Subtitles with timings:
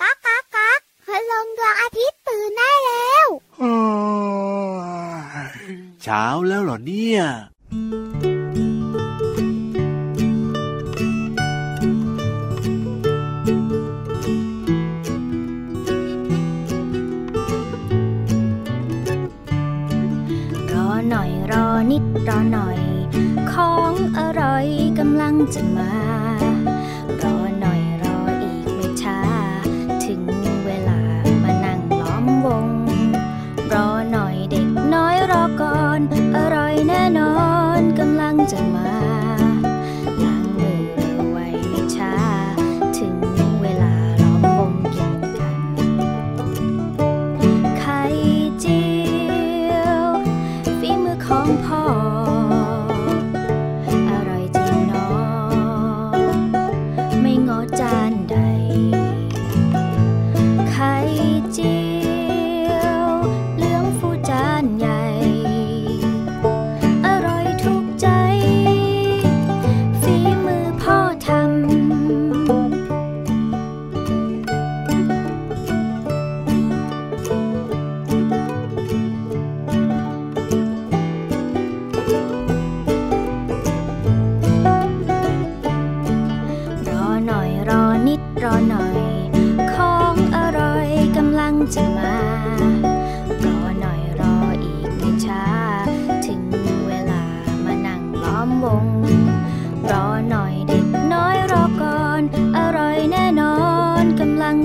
[0.00, 3.28] ก๊ากก๊ากก๊ากพลังดวงอาทิตย์ตื่นได้แล้ว
[6.02, 7.20] เช้าแล้วเหรอเนี่ย
[20.72, 22.80] รอหน่อยรอนิดรอหน่อย
[23.52, 24.66] ของอร่อย
[24.98, 26.15] กำลังจะมา
[51.66, 52.05] พ่ออ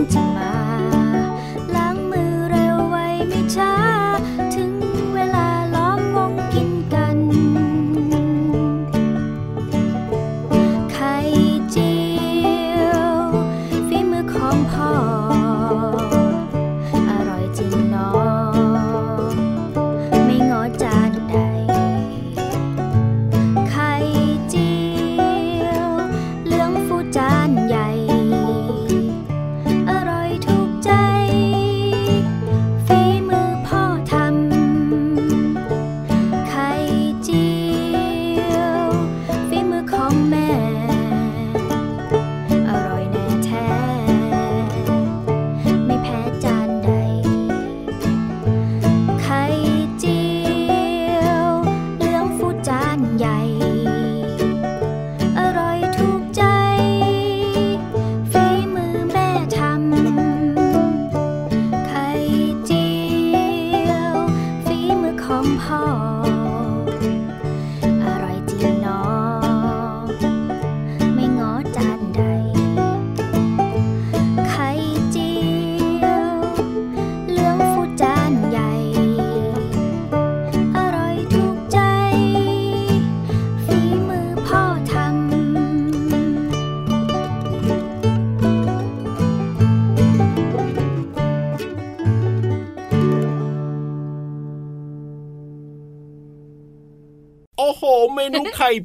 [0.03, 0.30] ก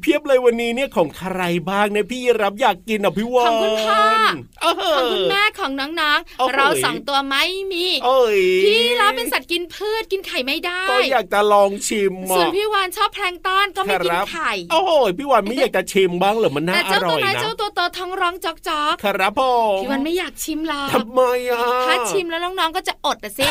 [0.01, 4.01] เพียบเลยวันนี้เนี่ยของใครบ้างเนี่ยพี่รับอยากกินอะพี่วานของคุณพ่อ
[4.61, 19.41] เออของคุณแม่ของน้องโอ้โหๆเราสองตัวไม่มีเอ้ยพี่รับเป็นสัตว์กินพืชกินไข่ไม่ได้ก็อยากจะลองชิมส่วนอะพี่วานชอบแพลงก์ต้อนก็ไม่กินครับไข่โอ้โหพี่วานไม่อยากจะชิมบ้างเหรอมันน่าแต่อเจ้าร่ตัอวยน้อยนะเจ้าตัวโตท้องร้องจอกจอกครับผ
[19.77, 23.45] มพี่วานไม่อยากชิมหรอกทำไมอะถ้าชิมแล้วน้องๆก็จะอดแต่สิ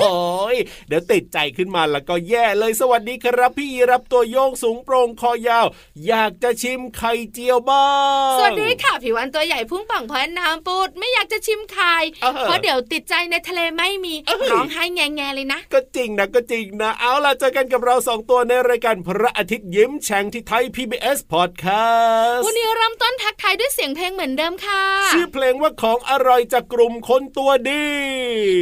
[0.00, 0.56] โอ้ย
[0.88, 5.61] เดี๋ยวติดใจขึ้นมาแล้วก็แย่เลยสวัสดีครับ พี่รับตัวโยงสูงโปร่งคอยาว
[6.08, 7.86] อยากจะชิมไข่เจียวบ้า
[8.34, 27.86] งสวัสดีค่ะผิววันตัวใหญ่พุ่งป่องพอน้ำปูดไม่อยากจะชิมไข่เออเพราะเดี๋ยวติดใจในทะเลไม่มีเอ้ยร้องไห้แงๆเลยนะ ก็จริงนะก็จริงนะ เอาล่ะเจอกันกับเราสองตัวในรายการพระอาทิตย์ยิ้มแฉ่งที่ไทย PBS Podcast วันนี้เริ่มต้นทักทายด้วยเสียงเพลงเหมือนเดิมค่ะ ชื่อเพลงว่าของอร่อยจากกลุ่มคนตัวดี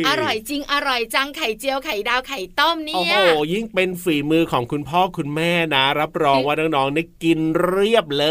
[0.09, 8.27] อร่อยจริงอร่อยจังไข่เจียวไข่ดาวไข่ต้มเนี่โอ้ยโหยิ่งเป็นฝีมือของคุณพ่อคุณแม่นะ รับรองว่าน้องๆได้กินเรียบเล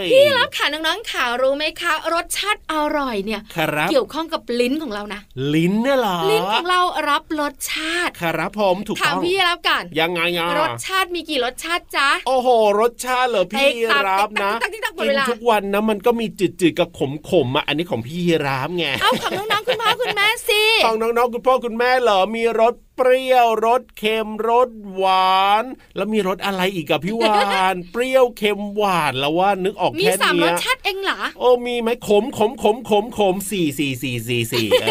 [0.00, 5.20] ยพี่รับค่ะน้องๆข่าวรู้ไหมคะรสชาติอร่อยเนี่ยครับเกี่ยวข้องกับลิ้นของเรานะ
[5.54, 6.80] ลิ้นเนี่ยเหรอลิ้นของเรา
[7.10, 12.48] รับรสชาติครับผมถูกถามต้องพี่รับกันยังไงอะรสชาติมีกี่รสชาติจ๊ะโอ้โห
[12.80, 16.88] รสชาติเหรอพี่ติ๊กตักรับนะติ๊กตักติ๊กตักหมดกิเวนลาทุกวันนะมันก็มีจืดๆกับ
[17.30, 25.64] ขมๆอะอันนี้ของพี่รับไงเอาของน้องๆคุณพ่อคุณแม่สิของน้องๆคุณพ่อคุณแม่เหรอมีรสเปรี้ยวรสเค็มรสหวาน
[25.96, 34.86] แล้วมีรสอะไรอีกกับพี่วานเปรี้ยวเค็มหวานแล้วว่านึกออกมีแค่สามรเนี้สยชาติเองเหรอโอ้มีไหมขมขมขมขมขมสี่สี่สี่สี่สี่เอ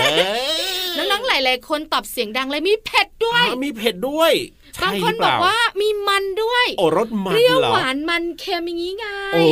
[0.96, 4.32] อน้องๆหลายๆคนตอบเสียงดังเลยมีเผ็ดด้วยอ่ามีเผ็ดด้วย
[4.82, 9.44] บางใช่คนหรืบอกเปล่ว่ามีมันด้วยโอ้รสมัเปนรี้ยวเหรอหวานมันเค็มอย่างนี้ไงโอ้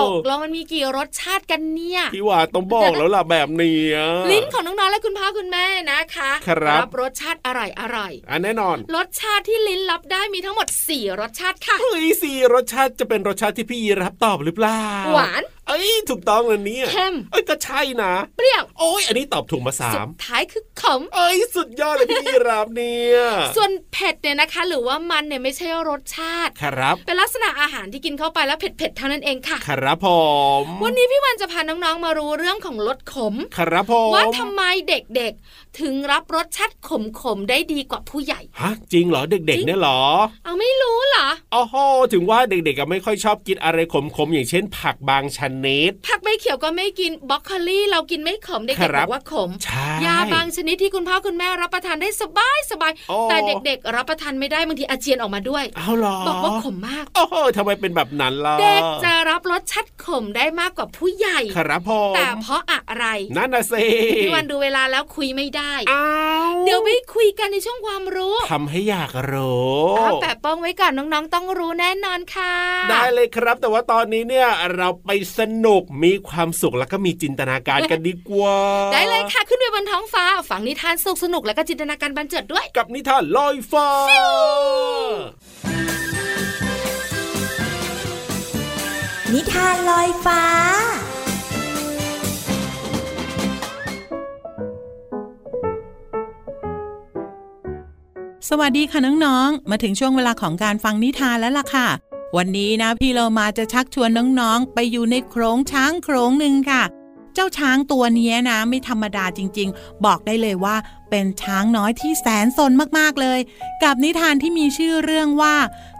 [0.00, 3.98] ตกลงมันมีกี่รสชาติกันเนี่ยพี่วานต้องบอกแล้วล่ะแบบเนี้ย
[4.30, 14.82] ลิ้นของน้องๆและคุณพ่อคุณแม่นะคะครับรสชาติอร่อยอร่อยอันแน่นอน รสชาติที่ลิ้นรับได้มีทั้งหมด 4 รสชาติค่ะเฮ้ยสี่รสชาติจะเป็นรสชาติที่พี่ยีรับตอบหรือเปล่า
[15.14, 23.18] หวานเอ้ยถูกต้องเลยเนี่ยเค็มเอ้ยก็ใช่นะเปรี้ยวโอ้ยอันนี้ตอบถูกมาสาสุมดท้ายคือขมเอ้ยสุดยอดเลยพี่ยีรับเนี่ย
[23.56, 30.08] ส่วนเผ็ดเนี่ยนะคะ หรือว่ามันเนี่ยไม่ใช่รสชาติครับเป็นลักษณะอาหารที่กินเข้าไปแล้วเผ็ดๆเท่านั้นเองค่ะ ครับผ
[30.62, 40.00] มวันนี้พี่วันจะพาน้องๆมารู้เรื่องของรสขม ครับผมว่าทำไมเด็กๆ ถึงรับรสชาติขมๆได้ดีกว่าผู้ใหญ่ฮะจริงเหรอเด็กๆเนี่ยเหรอ
[40.44, 41.74] เอาไม่รู้เหรออ๋อโห
[42.12, 45.51] ถึงว่าเด็กๆก็ไม่ค่อยชอบกินอะไรขมๆอย่างเช่น ผักบางชนิด
[46.06, 63.06] ผักใบเขียวก็ไม่กินบล็อกโคลี่เรากินไม่ขมเด็กคๆรับบอกว่าขมใช่ยาบางชนิดที่คุณพ่อคุณแม่รับประทานได้สบายสบายโอ้แต่เด็กๆ รับประทานไม่ได้บางทีอาเจียนออกมาด้วยเอาเหรอบอกว่าขมมากโอ้โหทำไมเป็นแบบนั้นล่ะเด็กจะรับรสชาติขมได้มากกว่าผู้ใหญ่ครับผมแต่เพราะอะไร
[63.36, 63.84] นั่นน่ะสิ
[64.24, 66.06] พี่วันดูเวลาแล้วคุยไม่ได้อ้า
[66.50, 72.54] วเดี๋ยวไปคุยกันในช่วงความรู้ทำให้อยากรู้เอาแปะป้องไว้ก่อนน้องๆ ต้องรู้แน่นอนค่ะ
[72.90, 75.10] ได้เลยครับ แต่ว่าตอนนี้เนี่ยเราไป
[75.42, 78.56] สนุกมีความสุขแล้วก็มีจินตนาการกันดีกว่า
[78.92, 83.88] ได้เลยค่ะ ขึ้นไปบนท้องฟ้าฝังนิทานสุขสนุกและก็จินตนาการบันเจิดด้วย กับนิทานลอยฟ้า
[89.32, 90.42] นิทานลอยฟ้า
[98.48, 101.88] สวัสดีค่ะน้องๆ มาถึงช่วงเวลาของการฟังนิทานแล้วล่ะค่ะ
[102.36, 106.82] วันนี้นะพี่เรามาจะชักชวนน้องๆ ไปอยู่ในโขรงช้างโขรงหนึ่งค่ะ
[107.34, 110.76] เจ้าช้างตัวนี้นะ ไม่ธรรมดาจริง ๆ บอกได้เลยว่า
[111.10, 113.40] เป็นช้างน้อยที่แสนสนมากๆเลย
[113.82, 115.56] กับนิทานที่มีชื่อเรื่องว่า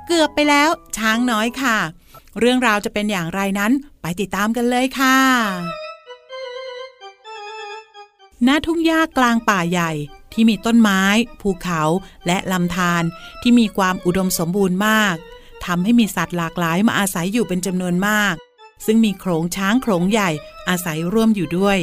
[0.07, 1.79] เกือบไปแล้วช้างน้อยค่ะ
[2.39, 5.19] เรื่องราวจะเป็นอย่างไรนั้นไปติดตามกันเลยค่ะ
[8.47, 9.93] ณทุ่งหญ้ากลางป่าใหญ่
[10.33, 11.03] ที่มีต้นไม้
[11.41, 11.83] ภูเขา
[12.27, 13.03] และลำธาร
[13.43, 15.17] ที่มีความอุดมสมบูรณ์มาก
[15.67, 18.35] ทำให้มีสัตว์หลากหลายมาอาศัยอยู่เป็นจำนวนมาก
[18.87, 20.31] ซึ่งมีโขลงช้างโขลงใหญ่
[20.69, 21.79] อาศัยร่วมอยู่ด้วย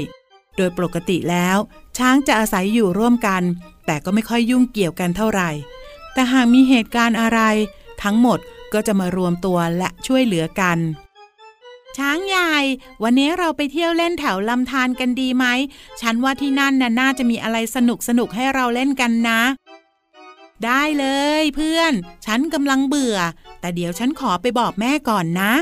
[0.57, 1.57] โดยปกติแล้ว
[1.97, 3.43] ช้างจะอาศัยอยู่ร่วมกัน
[3.85, 5.49] แต่ก็ไม่ค่อยยุ่งเกี่ยวกันเท่าไหร่
[6.13, 7.39] แต่หากมีเหตุการณ์อะไร
[8.03, 8.39] ทั้งหมด
[8.73, 10.77] ก็จะมารวมตัวและช่วยเหลือกัน
[11.97, 12.55] ช้างใหญ่
[13.03, 15.45] วันนี้เราไปเที่ยวเล่นแถวลำธารกันดีไหม
[16.01, 19.41] ฉันว่าที่นั่นน่ะน่าจะมีอะไรสนุกสนุกให้เราเล่นกันนะ
[20.65, 21.05] ได้เล
[21.41, 21.93] ยเพื่อน
[22.25, 23.17] ฉันกำลังเบื่อ
[23.59, 25.53] แต่เดี๋ยวฉันขอไปบอกแม่ก่อนนะ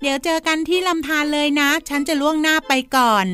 [0.00, 3.26] เดี๋ยวเจอกันที่ลำธารเลยนะ ฉันจะล่วงหน้าไปก่อน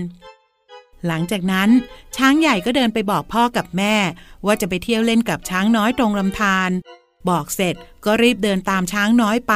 [1.07, 1.71] หลังจากนั้น
[2.17, 3.95] ช้างใหญ่ก็เดินไปบอกพ่อกับแม่
[4.47, 6.71] ว่าจะไปเที่ยวเล่นกับช้างน้อยตรงลำธาร
[7.29, 7.75] บอกเสร็จ
[8.05, 9.55] ก็รีบเดินตามช้างน้อยไป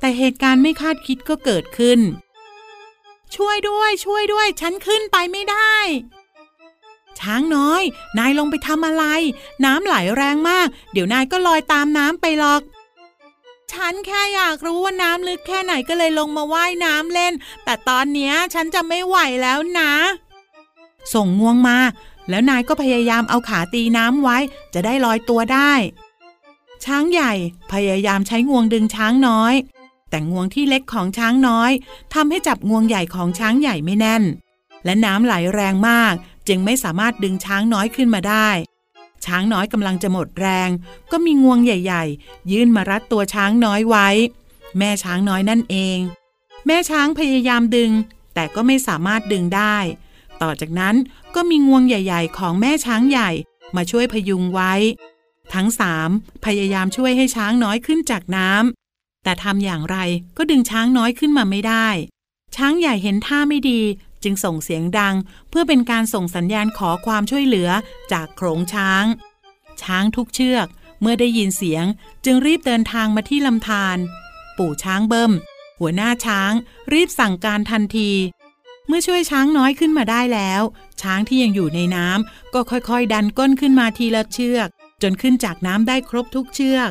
[0.00, 2.00] แต่เหตุการณ์ไม่คาดคิดก็เกิดขึ้น
[3.36, 5.74] ช่วยด้วย ช่วยด้วย ฉันขึ้นไปไม่ได้
[7.20, 7.82] ช้างน้อย
[8.18, 9.04] นายลงไปทำอะไร
[9.64, 12.62] น้ำไหลแรงมาก เดี๋ยวนายก็ลอยตามน้ำไปหรอก
[13.72, 17.32] ฉันแค่อยากรู้ว่าน้ำลึกแค่ไหนก็เลยลงมาว่ายน้ำเล่น
[17.64, 19.92] แต่ตอนเนี้ยฉันจะไม่ไหวแล้วนะ
[21.14, 21.78] ส่งงวงมา
[22.28, 24.38] แล้วนายก็พยายามเอาขาตีน้ำไว้
[24.74, 25.72] จะได้ลอยตัวได้
[26.84, 27.32] ช้างใหญ่
[27.72, 29.54] พยายามใช้งวงดึงช้างน้อย
[30.10, 31.70] แต่งวงที่เล็กของช้างน้อย
[32.14, 34.22] ทำให้จับงวงใหญ่ของช้างใหญ่ไม่แน่น
[34.84, 36.14] และน้ำไหลแรงมาก
[36.48, 38.48] จึงไม่สามารถดึงช้างน้อยขึ้นมาได้
[39.26, 40.70] ช้างน้อยกำลังจะหมดแรง
[41.12, 44.08] ก็มีงวงใหญ่ ๆ ยื่นมารัดตัวช้างน้อยไว้
[44.78, 45.98] แม่ช้างน้อยนั่นเอง
[46.66, 47.90] แม่ช้างพยายามดึง
[48.34, 49.76] แต่ก็ไม่สามารถดึงได้
[50.42, 50.94] ต่อจากนั้น
[51.34, 53.30] ก็มีงวงใหญ่ ๆ ของแม่ช้างใหญ่
[53.76, 54.72] มาช่วยพยุงไว้
[55.54, 56.08] ทั้งสาม
[56.44, 59.98] พยายามช่วยให้ช้างน้อยขึ้นจากน้ำแต่ทำอย่างไร
[60.36, 61.88] ก็ดึงช้างน้อยขึ้นมาไม่ได้
[62.56, 63.80] ช้างใหญ่เห็นท่าไม่ดี
[64.26, 65.14] จึงส่งเสียงดัง
[65.50, 67.70] เพื่อเป็นการส่งสัญญาณขอความช่วยเหลือ
[68.12, 69.04] จากโขลงช้าง
[69.82, 70.66] ช้างทุกเชือก
[71.00, 71.84] เมื่อได้ยินเสียง
[72.24, 73.98] จึงรีบเดินทางมาที่ลำธาร
[74.58, 75.32] ปู่ช้างเบิ้ม
[75.78, 76.52] หัวหน้าช้าง
[76.92, 78.10] รีบสั่งการทันที
[78.86, 80.62] เมื่อช่วยช้างน้อยขึ้นมาได้แล้ว
[81.02, 84.68] ช้างที่ยังอยู่ในน้ำก็ค่อยๆ ดันก้นขึ้นมาทีละเชือก
[85.02, 86.90] จนขึ้นจากน้ำได้ครบทุกเชือก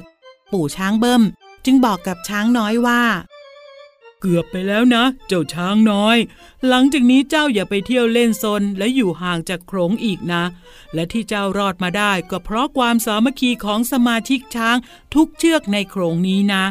[0.51, 1.23] ปู่ช้างเบิ้ม
[1.65, 3.01] จึงบอกกับช้างน้อยว่า
[4.27, 6.17] เกือบไปแล้วนะ เจ้าช้างน้อย
[6.67, 10.43] หลังจากนี้เจ้าอย่าไปเที่ยวเล่นซนและอยู่ห่างจากโขลงอีกนะ
[10.93, 14.77] และที่เจ้ารอดมาได้ก็เพราะความสามัคคีของสมาชิกช้าง
[15.13, 16.63] ทุกเชือกในโขลงนี้นะ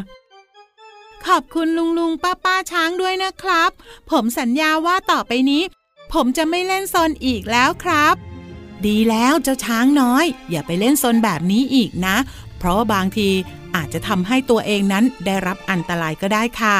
[1.25, 3.71] ขอบคุณลุงลุงป้าป้าช้างด้วยนะครับ
[4.11, 5.63] ผมสัญญาว่าต่อไปนี้
[6.13, 8.15] ผมจะไม่เล่นซนอีกแล้วครับ
[8.85, 12.15] ดีแล้วเจ้าช้างน้อย อย่าไปเล่นซนแบบนี้อีกนะ
[12.57, 13.29] เพราะบางที
[13.75, 16.79] อาจจะทำให้ตัวเองนั้นได้รับอันตรายก็ได้ค่ะ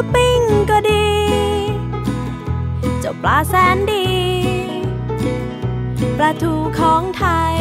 [0.00, 1.06] รือปิ้งก็ดี
[3.00, 4.06] เจ้าปลาแสนดี
[6.18, 7.56] ปลาทูของไทย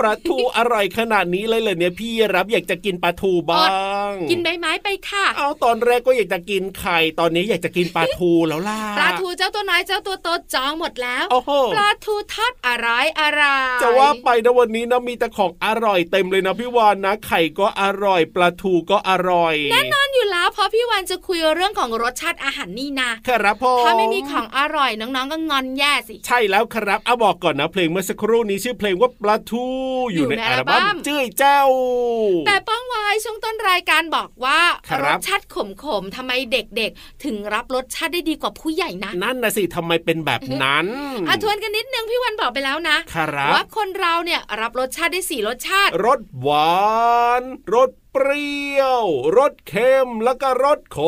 [0.00, 3.64] ปลาทูอร่อยขนาดนี้เลยเหรอเนี่ยพี่รับอยากจะกินปลาทูบ้า
[4.10, 12.88] ง กินใบไม้ไปค่ะ เอาตอนแรกก็อยากจะกินไข่ตอนนี้อยากจะกินปลาทูแล้วล่ะปลาทูเจ้าตัวน้อยเจ้าตัวโตจองหมดแล้วโอ้โหปลาทูทอดอะไร
[13.20, 13.42] อะไร
[13.82, 29.69] จะว่าไปนะวันนี้นะมีแต่ของอร่อยเต็มเลยนะพี่วานนะ ไข่ก็อร่อยปลาทูก็อร่อยแน่นอนอยู่แล้วเพราะพี่วันจะคุยเรื่องของรสชาติอาหารนี่นาครับพ่อถ้าไม่มีของอร่อยน้องๆก็งอนแย่สิ ใช่แล้วครับเอาบอกก่อนนะเพลงเมื่อสักครู่นี้ชื่อเพลงว่าปลาทู
[30.12, 31.62] อยู่ในอยู่ในอัลบั้มอัลบั้มจื้อยเจ้า
[32.46, 40.86] แต่ป้องไว้ช่วงต้นรายการบอกว่าครับรสชาติขมๆทำไมเด็กๆ ถึงรับรสชาติได้ดีกว่าผู้ใหญ่นะนั่นนะสิทำไมเป็นแบบนั้น
[41.28, 46.78] อะทวนกันนิดนึงพี่วันบอกไปแล้วนะครับว่าคนเราเนี่ยรับรสชาติได้สี่รสชาติรสหวา
[47.40, 47.42] น
[47.74, 49.04] รสเปรี้ยว
[49.38, 50.98] รสเค็มแล้วก็รสข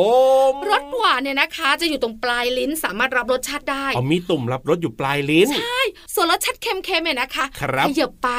[0.51, 5.81] มรสหวานเนี่ยนะคะ จะอยู่ตรงปลายลิ้นสามารถรับรสชาติได้เอามีตุ่มรับรสอยู่ปลายลิ้นใช่
[6.13, 8.29] ส่วนรสชาติเค็มๆเนี่ยนะคะครับขยับไป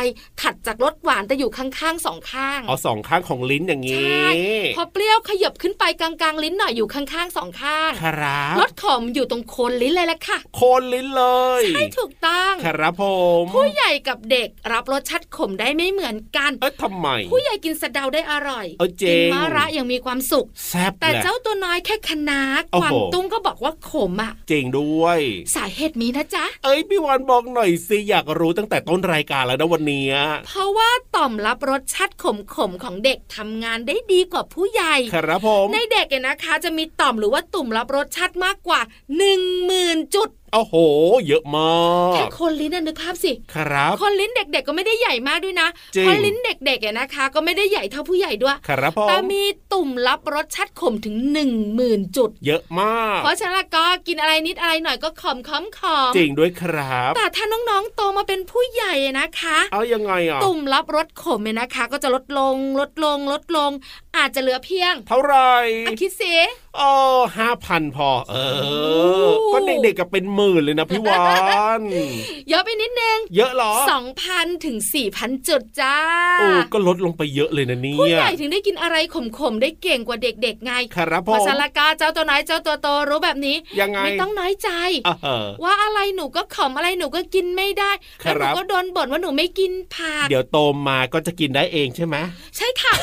[0.40, 11.24] ถัดจากรสหวานแต่อยู่ข้างๆสองข้างเอาสองข้างของลิ้นอย่างใชนี้่พอเปรี้ยวขยับขึ้นไปกลางๆลิ้นหน่อยอยู่ข้างๆสองข้างครับรสขมอยู่ตรงโคนลิ้นเลยละค่ะ โคนลิ้นเล
[11.60, 13.04] ยใช่ถูกต้องครับผ
[13.42, 22.40] มผู้ใหญ่กับเด็กรับรสชาติขมได้ไม่เหมือนกันเอ้ยทำไม ผู้ใหญ่กินสะเดาได้อร่อยเออเจ๋กิงมะระยังมีความสุขแซ่บแต่แหละเจ้าตัวน้อยแค่คะน้า
[22.72, 25.20] โอ้คโหวามตุ้งก็บอกว่าขมอะเจ๋งด้วย
[25.54, 30.14] สาเหตุมีนะจ๊ะ เอ้ยพี่วานบอกหน่อยสิอยากรู้ตั้งแต่ต้นรายการแล้วนะวันเนี้ย
[30.46, 32.24] เพราะว่าต่อมรับรสชาติข
[32.68, 38.80] มๆของเด็กทำงานได้ดีกว่าผู้ใหญ่ครับผมในเด็กเนี่ยนะคะ จะมีต่อมหรือว่าตุ่มรับรสชาติมากกว่า
[39.20, 39.30] 1
[39.70, 40.74] 0,000 จุด โอ้โห
[41.28, 41.68] เยอะมา
[42.14, 49.42] แค่กคนลิ้นน่ะนึกภาพสิครับ คนลิ้นเด็ก ๆ ก็ไม่ได้ใหญ่มากด้วยนะจริงคนลิ้นเด็กๆเนี่ยนะคะ ก็ไม่ได้ใหญ่เท่าผู้ใหญ่ด้วยครับผแต่มมี
[49.72, 51.16] ตุ่มรับรสชาติขมถึง
[51.48, 63.70] 1 0,000จุด เยอะมาก เพราะฉะนั้นก็กินอะไรนิดอะไรหน่อยก็ขมขมขมจริงด้วยครับ แต่ถ้าน้องๆโตมาเป็นผู้ใหญ่นะคะ เอายังไงอะตุ่มรับรสขมเนี่ยนะคะ ก็จะลดลงลดลงลดลง
[64.16, 65.52] อาจจะเหลือเพียง เท่าไหร่
[65.86, 66.34] อะคิดสิ
[66.80, 66.92] อ๋อ
[67.38, 68.72] ห้าพันพอ เออโอ้
[69.52, 71.24] ก็เด็กๆกับเป็นหมื่นเลยนะพี่วา
[71.78, 71.80] น
[72.48, 75.96] เยอะไปนิดนึง เยอะเหรอสองพันถึงสี่พันจุดจ้า
[76.40, 84.70] โอ้ก็ลดลงไปเยอะเลยนะเนี่ผู้ยใหญ่ถึงได้กินอะไรขมๆ ได้เก่งกว่าเด็กๆไงครับผพอมสารกาเจ้าตัวน้อยเจ้าตัวโตรู้แบบนี้ ยังไง ไม่ต้องน้อยใจ
[85.06, 87.90] อะเออว่าอะไรหนูก็ขมอะไรหนูก็กินไม่ได้
[88.22, 92.16] ครับแล้วหนูก็โดนบ่นว่าหนูไม่กินผัก เดี๋ยวโตมาก็จะกินได้เองใช่ไหม
[92.56, 92.94] ใช่ค่ะ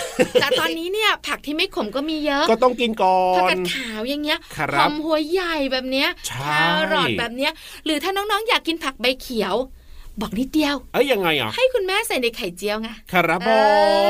[0.41, 6.49] แต่ตอนนี้เนี่ยเนี่ยผักที่ไม่ขมก็มีเยอะ ก็ต้องกินก่อผักนกาดขาวอย่างเงี้ยครับหอมหัวใหญ่แบบเนี้ยใช่แค
[6.93, 7.51] รอทแบบเนี้ย
[7.85, 9.55] หรือถ้าน้องๆอยากกินผักใบเขียว
[10.21, 13.49] บอกนิดเดียว เอ้ยยังไงอะ ให้คุณแม่ใส่ในไข่เจียวไง ครับผ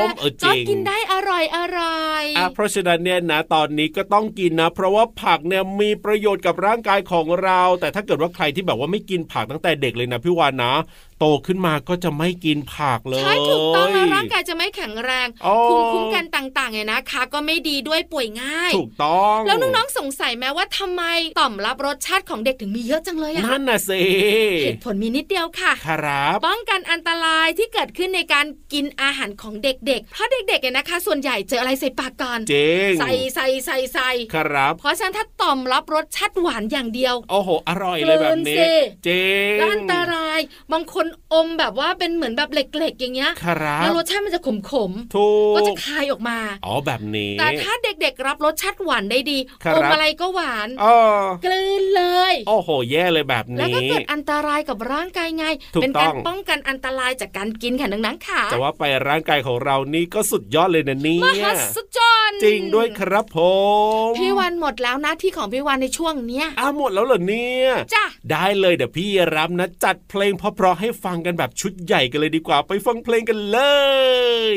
[0.04, 10.72] มเออจก็ริงกินได้อร่อยอร่อยอะเพราะฉะนั้นเนี่ยนะตอนนี้ก็ต้องกินนะ เพราะว่าผักเนี่ยมีประโยชน์กับร่างกายของเรา แต่ถ้าเกิดว่าใครที่แบบว่าไม่กินผักตั้งแต่เด็กเลยนะพี่วานนะ
[11.18, 21.02] โตขึ้นมาก็จะไม่กินผักเลยใช่ถูกต้องนะร่างกายจะไม่แข็งแรงโอ้ภูมิคุ้มกันต่างๆเนี่ยนะคะ ก็ไม่ดีด้วยป่วยง่าย ถูกต้อง แล้วน้องๆสงสัยไหมว่าทำไม
[21.40, 24.00] ต่อมรับรสชาติของเด็กถึงมีเยอะจังเลยอะนั่นน่ะสิ
[24.64, 38.70] เหตุผลมีนิดเดียวค่ะครับป้องกันอันตรายที่เกิดขึ้นในการกินอาหารของเด็กๆ เพราะเด็กๆเนี่ยนะคะ ส่วนใหญ่เจออะไรใส่ปากก่อนจริงใส่ใส่ใส่ใส่ครับ เพราะฉะนั้นถ้าต่อมรับรสชาติหวานอย่างเดียว โอ้โห อร่อยเลยแบบนี้กลืนสิ
[39.06, 40.40] จริงก็อันตราย
[40.72, 44.58] บางคนอมแบบว่าเป็นเหมือนแบบเหล็กๆอย่างเงี้ยครัแล้วบรสชาติมันจะขม
[45.14, 50.86] ถูๆกก็จะคายออกมาอ๋อแบบนี้ แต่ถ้าเด็กๆรับรสชาติหวานได้ดีครับอมอะไรก็หวานเอ
[51.20, 63.38] อกลืนเลย โอ้โห แย่เลยแบบแล้วก็นี้เกิดอันตรายกับร่างกายไงถูกเป็นต้กาอรงป้องกันอันตรายจากการกินค่ะนังๆค่ะแต่ว่าไปร่างกายของเรานี่ก็สุดยอดเลยนะเนี่มยหัศจรรย์จริงด้วยครับผ
[64.08, 73.58] มพี่วันหมดแล้วหน้าที่ของพี่วันในช่วงเนี้ยอ้าวหมดแล้วเหรอเนี่ยจ้ะได้เลยเดี๋ยวพี่รับนะจัดเพลงเพราะๆให้ฟังกันแบบชุดใหญ่กันเลยดีกว่า ไปฟังเพลงกันเล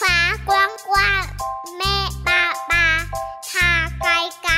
[0.00, 0.16] ฟ้า
[0.48, 1.24] กว้างกว้าง
[1.76, 1.96] แม่
[2.26, 2.86] ปาปา
[3.52, 3.70] ทา
[4.00, 4.56] ไกลไกล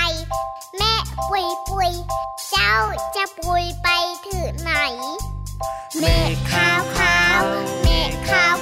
[0.77, 0.93] แม่
[1.29, 1.93] ปุยปุย
[2.51, 2.73] เจ้า
[3.17, 3.89] จะปุยไป
[4.27, 4.73] ถึงไหน
[5.99, 7.43] เมฆขาวขาว
[7.83, 8.55] เมฆขาว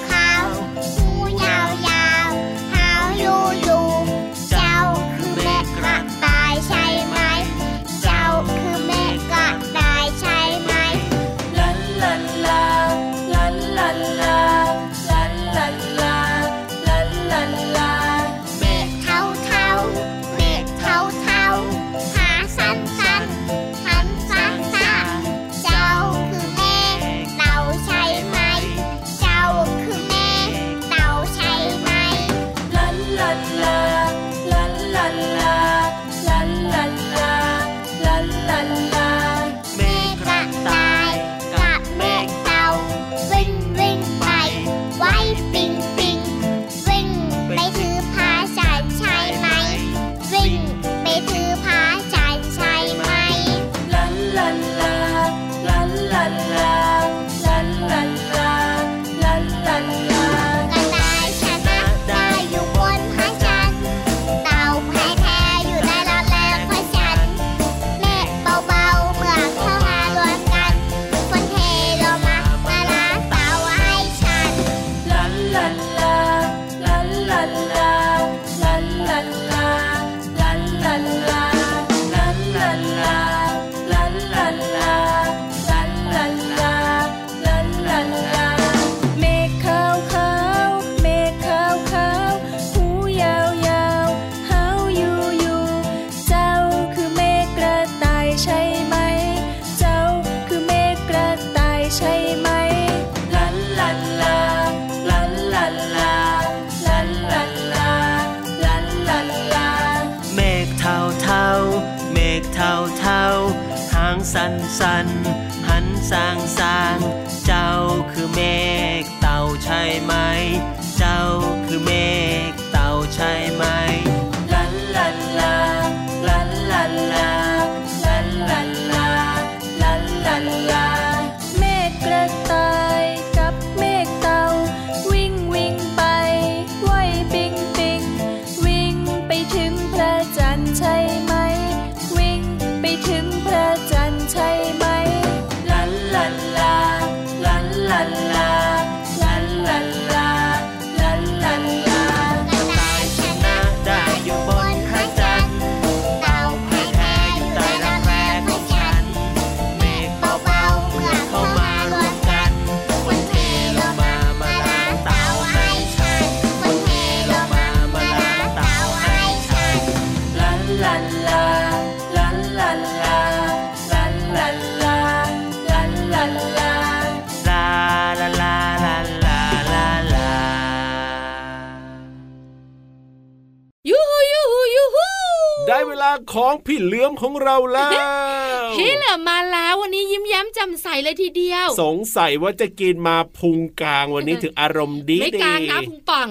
[186.67, 196.29] พี่เหลือมของเราแล้ววพี่เหลือมาแล้ววันนี้ยิ้มแย้มแจ่มใสเลยทีเดียว สงสัยว่าจะกินมาพุงกลางวันนี้ถึงอารมณ์ดีไม่ดีกลางนะพุงป่อง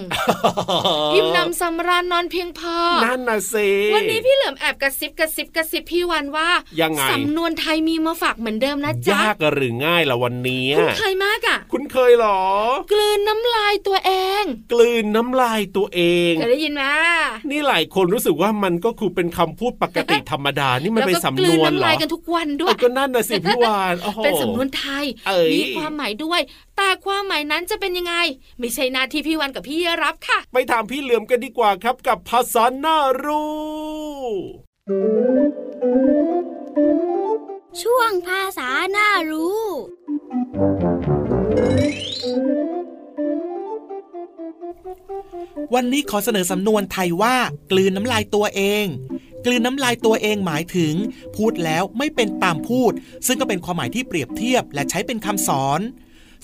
[1.13, 6.50] อิ่มหนำสำราญนอนเพียงพอนั่นน่ะสิวันนี้พี่เหลือมแอบกระซิบกระซิบกระซิบพี่วันว่า
[6.82, 12.41] ยังไงสำนวนไทยมีมาฝากเหมือนเดิมนะจ๊ะยากหรือง่ายละวันนี้คุ้นเคยมากอะคุณเคยเหรอ
[12.91, 14.43] กลืนน้ำลายตัวเอง
[14.74, 16.84] กลืนน้ำลายตัวเองเคยได้ยินไหม
[17.50, 26.41] นี่หลายคนรู้สึกว่ามันก็คือเป็นคำพูดปกติธรรมดา นี่มันแล้วเป็นก็สำกนลืนวนเหรน้ำอลายกันทุกวันด้วเอยอก็นั่นน่ะสิพี่วานโอ้โหเป็นสำนวนไทยเอ้ยมีความหมายด้วย
[26.77, 28.15] แต่ความหมายนั้นจะเป็นยังไง
[28.59, 33.55] ไม่ใช่หนาที่พี่วันกับพี่รับค่ะ ไปถามพี่เหลือมกันดีกว่าครับ กับภาษาหน้ารู้
[37.81, 39.65] ช่วงภาษาหน้ารู้
[45.75, 47.35] วันนี้ขอเสนอสำนวนไทยว่า
[47.71, 48.85] กลืนน้ำลายตัวเอง
[49.45, 50.93] กลืนน้ำลายตัวเองหมายถึง
[51.36, 52.91] พูดแล้วไม่เป็นตามพูด
[53.27, 55.81] ซึ่งก็เป็นความหมายที่เปรียบเทียบและใช้เป็นคำสอน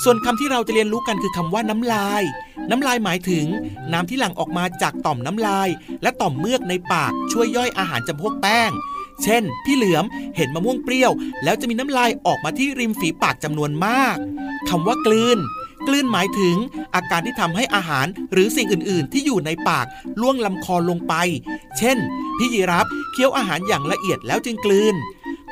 [0.04, 2.24] ส่วนคำที่เราจะเรียนรู้กันคือคำว่าน้ำลาย
[2.70, 3.46] น้ำลายหมายถึง
[3.94, 5.70] น้ำที่หลั่งออกมาจากต่อมน้ำลาย
[6.02, 8.72] และต่อมเมือกในปากช่วยย่อยอาหารจำพวกแป้ง
[9.24, 11.12] เช่น พี่เหลือมเห็นมะม่วงเปรี้ยว
[11.44, 14.18] แล้วจะมีน้ำลายออกมาที่ริมฝีปากจำนวนมาก
[14.70, 15.40] คำว่ากลืน
[15.88, 16.56] กลืนหมายถึง
[16.96, 19.86] อาการที่ทำให้อาหารหรือสิ่งอื่น ๆ ที่อยู่ในปาก
[20.22, 21.14] ล่วงลำคอลงไป
[21.78, 21.98] เช่น
[22.38, 24.96] พี่ยีรับเคี้ยวอาหารอย่างละเอียดแล้วจึงกลืน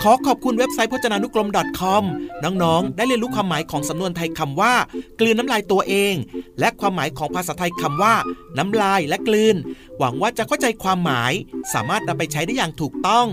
[0.04, 2.04] ขอขอบคุณเว็บไซต์พจนานุกรม .com
[2.44, 4.74] น้องๆ ได้เรียนรู้ความหมายของสำนวนไทยคำว่า
[5.20, 6.16] กลืนน้ำลายตัวเอง
[6.60, 8.14] และความหมายของภาษาไทยคำว่า
[8.58, 9.56] น้ำลายและกลืน
[9.98, 11.34] หวังว่าจะเข้าใจความหมาย
[11.74, 13.28] สามารถนำไปใช้ได้อย่างถูกต้อง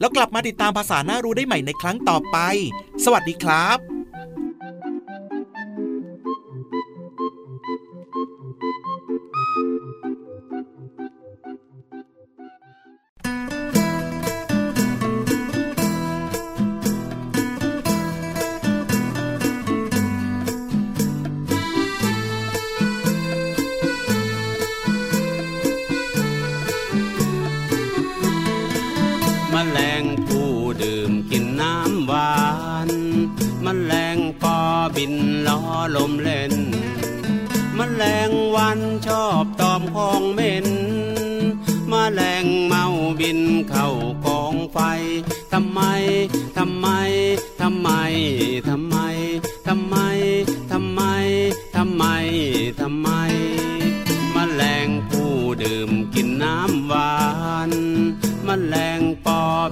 [0.00, 2.38] แล้วกลับมาติดตามภาษาหน้ารู้ได้ใหม่ในครั้งต่อไป
[3.04, 3.99] สวัสดีครับ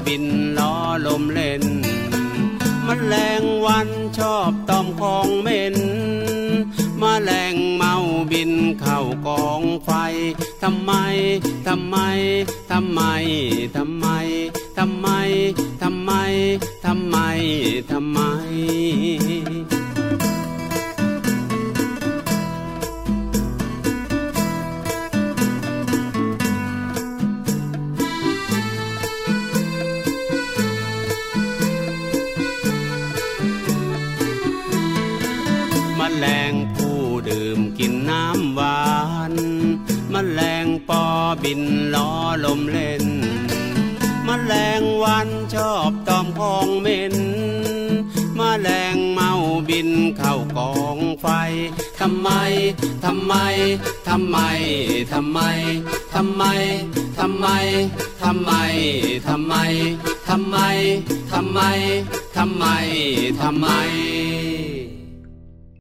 [0.07, 0.25] บิน
[0.59, 0.75] ล้อ
[1.07, 1.65] ลมเล่น
[2.87, 5.77] มแมลงวันชอบตอมของเหม็น
[7.03, 7.95] มแมลงเมา
[8.33, 9.91] บินเข้ากองไฟ
[10.63, 10.93] ทำไม
[11.67, 11.97] ทำไม
[12.71, 13.01] ทำไม
[14.77, 15.07] ทำไม
[15.81, 16.11] ทำไม ทำไม
[16.85, 17.17] ทำไม
[17.91, 18.21] ทำไม
[19.77, 19.78] ม
[46.39, 47.17] ของเหม็น
[48.39, 49.31] มแมลงเมา
[49.69, 51.27] บินเข้ากองไฟ
[52.01, 52.29] ทำไม
[53.05, 53.35] ทำไม
[54.09, 54.39] ทำไม
[55.13, 55.43] ทำไม
[56.15, 56.45] ทำไม
[57.19, 57.47] ทำไม
[58.23, 58.53] ทำไม
[59.27, 59.55] ทำไม
[60.29, 60.57] ทำไม
[61.33, 61.61] ทำไม
[62.37, 62.65] ทำไม
[63.41, 63.69] ทำไม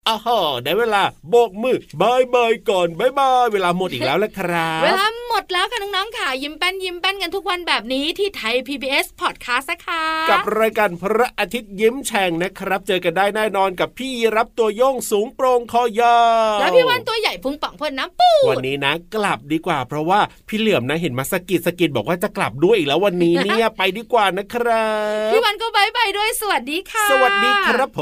[0.07, 0.21] อ้าว
[0.63, 16.19] ได้เวลาโบกมือบายบายก่อนบายบายเวลาหมดอีกแล้วละครับเวลาหมดแล้วค่ะน้องๆค่ะ ยิ้มแป้นยิ้มแป้นกันทุกวันแบบนี้ที่ไทย PBS Podcast นะคะกับรายการพระอาทิตย์ยิ้มแฉ่งนะครับ เจอกันได้แน่นอนกับพี่รับตัวโยงสูงโปร่งคอยา
[16.55, 24.87] วแล้วพี่วันตัวใหญ่พุงป่องพ่นน้ำปูวันนี้นะ กลับดีกว่า เพราะว่าพี่เหลือมนะเห็นมาสะกิดสะกิดบอกว่าจะกลับด้วยอีกแล้ววันนี้เนี่ยไปดีกว่านะครั
[25.27, 28.01] บพี่วันก็บายบายด้วยสวัสดีค่ะ สวัสดีครับผ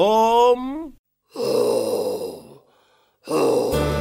[0.57, 1.04] ม
[1.35, 2.61] oh,
[3.27, 3.94] oh.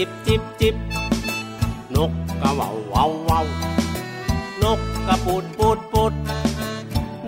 [0.00, 0.76] จิบจิบจิบ
[1.96, 3.46] นกกระว่าววาววาว
[4.62, 6.12] นกกระปูดปูดปูด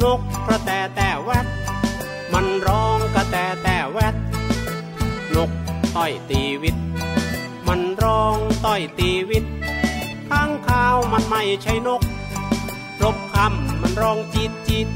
[0.03, 1.47] นกกระแตแต่แวด
[2.33, 4.15] มันร้องกระแตแต่แวด
[5.35, 5.51] นก
[5.97, 6.77] ต้อยตีวิต
[7.67, 9.45] มันร้องต้อยตีวิต
[10.29, 12.03] ข้างข้าวมันไม่ใช่นก
[13.03, 14.89] รบคำมันร้องจีดจีด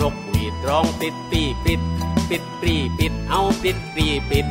[0.00, 1.80] นกหวีดร้องปิดปีปิด
[2.28, 4.48] ปิดปีปิดเอาปิดปีปิด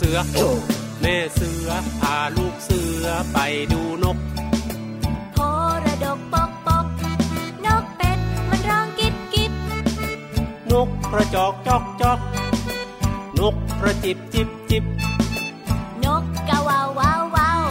[0.00, 0.18] เสือ
[1.00, 1.68] แม่เสือ
[2.00, 3.38] พาลูกเสือไป
[3.72, 4.18] ดูนก
[5.34, 5.38] โพ
[5.84, 6.86] ระดกปกปก
[7.66, 9.52] นกเป็ดมันร้องกิบกิบ
[10.72, 12.18] นกกระจอกจอกจอก
[13.38, 14.84] นกกระจิบจิบจิบ
[16.04, 17.62] นกกะวาววาววาว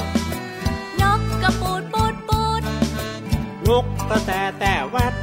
[1.02, 2.64] นกกระปูดปูดปูด
[3.68, 5.14] นกกระแตแต่แวด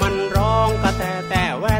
[0.00, 1.66] มันร้องกระแตแต่แว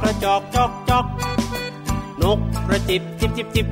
[0.00, 1.06] กกระจอกจอกจอก
[2.22, 3.66] นกกระจิบจิบจิบจิบ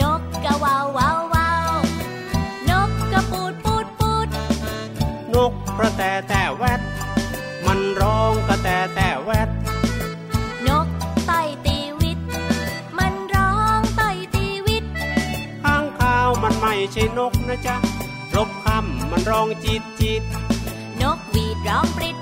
[0.00, 1.70] นกกะวาววาววาว
[2.70, 4.28] นกกระปูดปูดปูด
[5.34, 6.80] นกกระแตแต่แวด
[7.66, 9.48] มันร้องกระแตแต่แวด
[10.68, 10.86] นก
[11.28, 12.18] ต่อยตีวิต
[12.98, 14.84] มันร้องต่อยตีวิต
[15.64, 17.76] ข้างข้าวมันไม่ใช่นกนะจ๊ะ
[18.34, 20.22] รบคำมันร้องจีดจีด
[21.02, 22.21] นกหวีดร้องปริดปรีปริด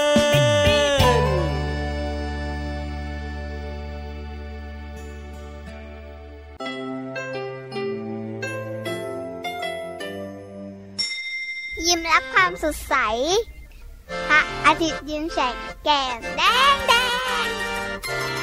[11.91, 12.95] ิ้มรับความสดใส
[14.27, 16.41] พระอาทิตย์ยิ้มแฉกแก้มแด
[16.73, 16.93] งแด
[17.45, 18.40] ง